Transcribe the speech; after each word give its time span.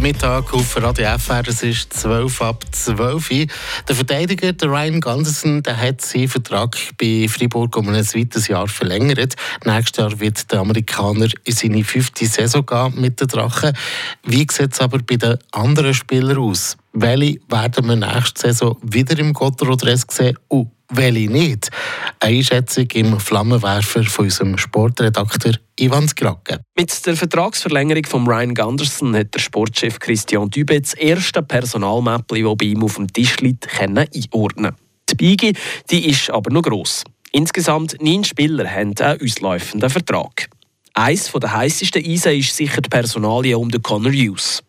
guten 0.00 0.12
Mittag 0.12 0.54
auf 0.54 0.82
Radio 0.82 1.18
FR. 1.18 1.42
Es 1.46 1.62
ist 1.62 1.92
12 1.92 2.40
ab 2.40 2.64
12 2.70 3.30
Uhr. 3.30 3.46
Der 3.86 3.94
Verteidiger, 3.94 4.52
der 4.54 4.68
Ryan 4.70 4.98
Gunderson, 4.98 5.62
der 5.62 5.76
hat 5.76 6.00
seinen 6.00 6.28
Vertrag 6.28 6.74
bei 6.98 7.26
Freiburg 7.28 7.76
um 7.76 7.90
ein 7.90 7.96
weiteres 7.96 8.48
Jahr 8.48 8.66
verlängert. 8.66 9.36
Nächstes 9.66 9.98
Jahr 9.98 10.18
wird 10.18 10.50
der 10.50 10.60
Amerikaner 10.60 11.28
in 11.44 11.52
seine 11.52 11.84
fünfte 11.84 12.24
Saison 12.24 12.64
gehen 12.64 12.98
mit 12.98 13.20
den 13.20 13.28
Drachen. 13.28 13.76
Wie 14.24 14.46
sieht 14.50 14.72
es 14.72 14.80
aber 14.80 15.00
bei 15.00 15.16
den 15.16 15.36
anderen 15.52 15.92
Spielern 15.92 16.38
aus? 16.38 16.78
Welche 16.94 17.38
werden 17.48 17.86
wir 17.86 17.96
nächste 17.96 18.40
Saison 18.40 18.78
wieder 18.82 19.18
im 19.18 19.34
Gotterodress 19.34 20.06
sehen? 20.10 20.38
Uh, 20.50 20.66
welche 20.90 21.30
nicht? 21.30 21.70
Eine 22.18 22.38
Einschätzung 22.38 22.86
im 22.94 23.18
Flammenwerfer 23.18 24.02
von 24.04 24.26
unserem 24.26 24.58
Sportredakteur 24.58 25.54
Ivan 25.78 26.08
Skrake. 26.08 26.60
Mit 26.76 27.06
der 27.06 27.16
Vertragsverlängerung 27.16 28.04
von 28.06 28.26
Ryan 28.26 28.54
Gunderson 28.54 29.16
hat 29.16 29.34
der 29.34 29.40
Sportchef 29.40 29.98
Christian 29.98 30.50
Dübe 30.50 30.80
das 30.80 30.94
erste 30.94 31.42
Personalmäppchen, 31.42 32.44
das 32.44 32.56
bei 32.56 32.66
ihm 32.66 32.82
auf 32.82 32.96
dem 32.96 33.12
Tisch 33.12 33.38
liegt, 33.38 33.68
einordnen 33.78 34.74
Die 35.08 35.14
Biege 35.14 35.52
die 35.90 36.08
ist 36.08 36.30
aber 36.30 36.52
noch 36.52 36.62
gross. 36.62 37.04
Insgesamt 37.32 37.96
neun 38.00 38.24
Spieler 38.24 38.68
haben 38.68 38.94
einen 38.98 39.20
ausläufenden 39.22 39.88
Vertrag. 39.88 40.48
Eines 40.94 41.30
der 41.32 41.52
heißesten 41.52 42.04
Eisen 42.04 42.38
ist 42.38 42.56
sicher 42.56 42.80
die 42.80 42.88
Personalie 42.88 43.56
um 43.56 43.70
den 43.70 43.80
Connor 43.80 44.12
Hughes. 44.12 44.62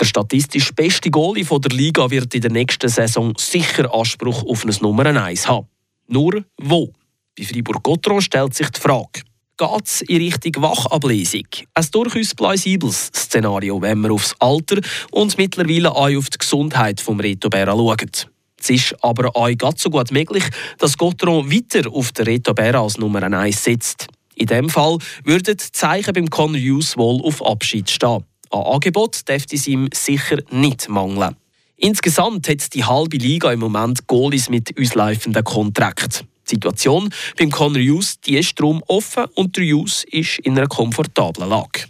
Der 0.00 0.04
statistisch 0.04 0.72
beste 0.74 1.10
Goalie 1.10 1.44
der 1.44 1.76
Liga 1.76 2.10
wird 2.10 2.34
in 2.34 2.40
der 2.40 2.50
nächsten 2.50 2.88
Saison 2.88 3.34
sicher 3.38 3.92
Anspruch 3.94 4.44
auf 4.44 4.64
ein 4.64 4.74
Nummer 4.80 5.06
1 5.06 5.48
haben. 5.48 5.68
Nur 6.06 6.44
wo? 6.58 6.92
Bei 7.36 7.44
Fribourg-Gotteron 7.44 8.20
stellt 8.20 8.54
sich 8.54 8.70
die 8.70 8.80
Frage. 8.80 9.22
Geht 9.56 9.86
es 9.86 10.00
in 10.02 10.16
Richtung 10.16 10.62
Wachablesung? 10.62 11.46
Ein 11.74 11.86
durchaus 11.92 12.34
plausibles 12.34 13.10
Szenario, 13.14 13.80
wenn 13.80 14.00
man 14.00 14.10
aufs 14.10 14.34
Alter 14.40 14.80
und 15.12 15.38
mittlerweile 15.38 15.92
auch 15.92 16.16
auf 16.16 16.28
die 16.28 16.38
Gesundheit 16.38 16.98
des 16.98 17.08
Reto 17.08 17.48
Berra 17.48 17.72
schaut. 17.72 18.28
Es 18.58 18.70
ist 18.70 18.96
aber 19.02 19.30
auch 19.36 19.56
ganz 19.56 19.82
so 19.82 19.90
gut 19.90 20.10
möglich, 20.10 20.44
dass 20.78 20.98
Gotteron 20.98 21.50
weiter 21.52 21.88
auf 21.92 22.12
den 22.12 22.24
Reto 22.24 22.52
Berra 22.52 22.82
als 22.82 22.98
Nummer 22.98 23.22
1 23.22 23.62
setzt. 23.62 24.08
In 24.34 24.46
diesem 24.46 24.68
Fall 24.68 24.98
würden 25.22 25.56
die 25.56 25.72
Zeichen 25.72 26.12
beim 26.12 26.30
Connor 26.30 26.60
Hughes 26.60 26.96
wohl 26.96 27.22
auf 27.22 27.44
Abschied 27.44 27.88
stehen. 27.88 28.24
An 28.50 28.62
Angebot 28.62 29.28
dürfte 29.28 29.56
es 29.56 29.66
ihm 29.66 29.88
sicher 29.92 30.38
nicht 30.50 30.88
mangeln. 30.88 31.36
Insgesamt 31.76 32.48
hat 32.48 32.72
die 32.74 32.84
halbe 32.84 33.16
Liga 33.16 33.52
im 33.52 33.60
Moment 33.60 34.06
Goalies 34.06 34.48
mit 34.48 34.78
ausläufenden 34.78 35.42
Kontrakten. 35.44 36.28
Die 36.46 36.54
Situation 36.54 37.12
beim 37.38 37.50
Connor 37.50 37.82
Hughes 37.82 38.20
die 38.20 38.36
ist 38.36 38.58
darum 38.58 38.82
offen 38.86 39.24
und 39.34 39.56
der 39.56 39.64
Hughes 39.64 40.04
ist 40.10 40.38
in 40.40 40.56
einer 40.56 40.68
komfortablen 40.68 41.48
Lage. 41.48 41.86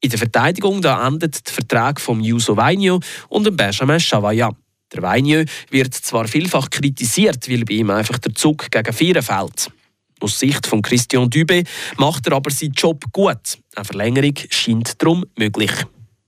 In 0.00 0.10
der 0.10 0.18
Verteidigung 0.18 0.82
da 0.82 1.06
endet 1.06 1.46
der 1.46 1.54
Vertrag 1.54 2.00
von 2.00 2.22
Yuso 2.22 2.56
Vainio 2.56 3.00
und 3.28 3.44
dem 3.44 3.56
Benjamin 3.56 4.00
Chavaya. 4.00 4.50
Der 4.92 5.02
Vainio 5.02 5.44
wird 5.70 5.94
zwar 5.94 6.28
vielfach 6.28 6.70
kritisiert, 6.70 7.48
weil 7.48 7.64
bei 7.64 7.74
ihm 7.74 7.90
einfach 7.90 8.18
der 8.18 8.34
Zug 8.34 8.70
gegen 8.70 8.92
Vieren 8.92 9.22
fällt. 9.22 9.70
Aus 10.20 10.38
Sicht 10.38 10.66
von 10.66 10.82
Christian 10.82 11.28
Dübe 11.28 11.64
macht 11.98 12.26
er 12.26 12.34
aber 12.34 12.50
seinen 12.50 12.72
Job 12.72 13.04
gut. 13.12 13.58
Eine 13.74 13.84
Verlängerung 13.84 14.34
scheint 14.50 15.00
darum 15.02 15.24
möglich. 15.36 15.72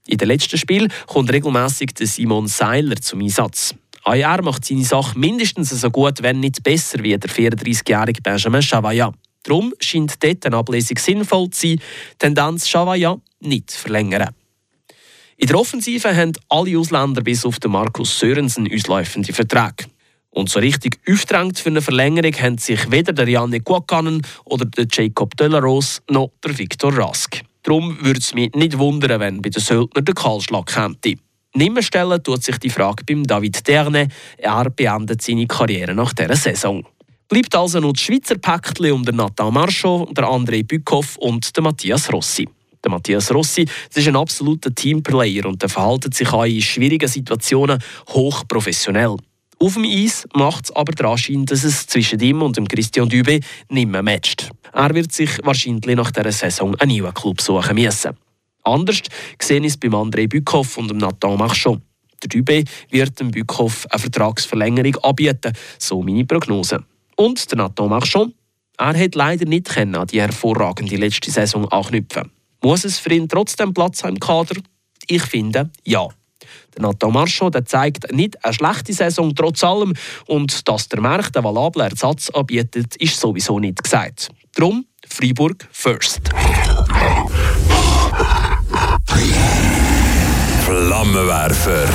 In 0.07 0.17
den 0.17 0.27
letzten 0.27 0.57
Spiel 0.57 0.87
kommt 1.07 1.31
regelmäßig 1.31 1.91
Simon 1.99 2.47
Seiler 2.47 2.95
zum 2.97 3.21
Einsatz. 3.21 3.75
Er 4.03 4.41
macht 4.41 4.65
seine 4.65 4.83
Sache 4.83 5.17
mindestens 5.17 5.69
so 5.69 5.91
gut, 5.91 6.23
wenn 6.23 6.39
nicht 6.39 6.63
besser, 6.63 7.03
wie 7.03 7.17
der 7.17 7.29
34-jährige 7.29 8.21
Benjamin 8.21 8.61
Chavaya. 8.61 9.11
Darum 9.43 9.73
scheint 9.79 10.23
dort 10.23 10.45
eine 10.45 10.57
Ablesung 10.57 10.97
sinnvoll 10.97 11.49
zu 11.49 11.67
sein, 11.67 11.81
Tendenz 12.17 12.67
Chavaya 12.67 13.19
nicht 13.39 13.71
zu 13.71 13.79
verlängern. 13.79 14.29
In 15.37 15.47
der 15.47 15.57
Offensive 15.57 16.15
haben 16.15 16.33
alle 16.49 16.77
Ausländer 16.77 17.21
bis 17.21 17.45
auf 17.45 17.59
den 17.59 17.71
Markus 17.71 18.19
Sörensen 18.19 18.69
ausläufende 18.73 19.31
Verträge. 19.31 19.85
Und 20.39 20.49
so 20.49 20.59
richtig 20.59 20.97
aufgedrängt 21.05 21.59
für 21.59 21.67
eine 21.67 21.81
Verlängerung 21.81 22.31
haben 22.31 22.57
sich 22.57 22.89
weder 22.89 23.11
der 23.11 23.27
Janne 23.27 23.59
Guakanen 23.59 24.21
oder 24.45 24.63
der 24.63 24.87
Jacob 24.89 25.35
Delarose 25.35 25.99
noch 26.09 26.31
der 26.41 26.57
Victor 26.57 26.97
Rask. 26.97 27.41
Darum 27.63 27.97
würde 28.01 28.21
es 28.21 28.33
mich 28.33 28.55
nicht 28.55 28.77
wundern, 28.77 29.19
wenn 29.19 29.41
bei 29.41 29.49
den 29.49 29.61
Söldner 29.61 30.01
der 30.01 30.15
Kahlschlag 30.15 30.67
käme. 30.67 30.95
Nimmer 31.55 31.81
stellen 31.81 32.23
tut 32.23 32.41
sich 32.41 32.57
die 32.57 32.69
Frage 32.69 33.03
beim 33.03 33.25
David 33.25 33.67
Derne. 33.67 34.07
Er 34.37 34.69
beendet 34.69 35.21
seine 35.21 35.45
Karriere 35.45 35.93
nach 35.93 36.13
dieser 36.13 36.37
Saison. 36.37 36.85
Bleibt 37.27 37.53
also 37.53 37.81
noch 37.81 37.91
das 37.91 38.03
Schweizer 38.03 38.37
Päckchen 38.37 38.93
um 38.93 39.03
den 39.03 39.17
Nathan 39.17 39.53
Marchot, 39.53 40.17
der 40.17 40.23
André 40.23 40.65
Bückhoff 40.65 41.17
und 41.17 41.53
den 41.57 41.65
Matthias 41.65 42.13
Rossi. 42.13 42.47
Der 42.81 42.91
Matthias 42.91 43.29
Rossi 43.33 43.65
ist 43.93 44.07
ein 44.07 44.15
absoluter 44.15 44.73
Teamplayer 44.73 45.45
und 45.47 45.61
er 45.61 45.67
verhält 45.67 46.13
sich 46.13 46.31
auch 46.31 46.45
in 46.45 46.61
schwierigen 46.61 47.09
Situationen 47.09 47.83
hochprofessionell. 48.07 49.17
Auf 49.61 49.73
dem 49.73 49.83
Eis 49.83 50.25
macht 50.33 50.65
es 50.65 50.71
aber 50.75 50.93
den 50.93 51.05
Anschein, 51.05 51.45
dass 51.45 51.65
es 51.65 51.85
zwischen 51.85 52.19
ihm 52.21 52.41
und 52.41 52.55
dem 52.55 52.67
Christian 52.67 53.09
Dübe 53.09 53.41
nicht 53.69 53.89
mehr 53.89 54.01
matcht. 54.01 54.49
Er 54.71 54.95
wird 54.95 55.11
sich 55.11 55.31
wahrscheinlich 55.43 55.97
nach 55.97 56.11
dieser 56.11 56.31
Saison 56.31 56.75
einen 56.75 56.97
neuen 56.97 57.13
Club 57.13 57.41
suchen 57.41 57.75
müssen. 57.75 58.15
Anders 58.63 59.01
gesehen 59.37 59.65
ist 59.65 59.81
beim 59.81 59.95
André 59.95 60.29
Bückhoff 60.29 60.77
und 60.77 60.89
dem 60.89 60.97
Nathan 60.97 61.37
Marchand. 61.37 61.81
Der 62.23 62.29
Dübe 62.29 62.63
wird 62.89 63.19
dem 63.19 63.31
Bückhoff 63.31 63.85
eine 63.89 63.99
Vertragsverlängerung 63.99 64.95
anbieten, 65.03 65.53
so 65.77 66.01
meine 66.01 66.23
Prognose. 66.23 66.83
Und 67.17 67.51
der 67.51 67.57
Nathan 67.57 67.89
Marchand, 67.89 68.33
er 68.77 68.97
hat 68.97 69.15
leider 69.15 69.45
nicht 69.45 69.77
an 69.77 70.07
die 70.07 70.21
hervorragende 70.21 70.95
letzte 70.95 71.31
Saison 71.31 71.67
anknüpfen. 71.67 72.31
Muss 72.63 72.85
es 72.85 72.97
für 72.97 73.13
ihn 73.13 73.27
trotzdem 73.27 73.73
Platz 73.73 74.03
haben 74.03 74.15
im 74.15 74.19
Kader? 74.21 74.55
Ich 75.07 75.23
finde, 75.23 75.69
ja. 75.83 76.07
Der 76.75 76.83
Nathan 76.83 77.13
Marchand 77.13 77.55
der 77.55 77.65
zeigt 77.65 78.11
nicht 78.11 78.43
eine 78.43 78.53
schlechte 78.53 78.93
Saison 78.93 79.33
trotz 79.35 79.63
allem 79.63 79.93
und 80.27 80.67
dass 80.67 80.87
der 80.89 81.01
Markt 81.01 81.35
einen 81.35 81.43
valablen 81.43 81.89
Ersatz 81.89 82.29
anbietet, 82.29 82.95
ist 82.97 83.19
sowieso 83.19 83.59
nicht 83.59 83.83
gesagt. 83.83 84.29
Drum 84.55 84.85
Freiburg 85.07 85.67
first. 85.71 86.29
Flammenwerfer. 90.65 91.85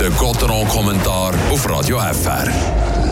Der 0.00 0.10
Gotteron-Kommentar 0.10 1.34
auf 1.50 1.68
Radio 1.68 1.98
FR. 1.98 3.05